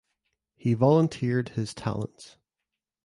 [0.55, 2.37] He volunteered his talents.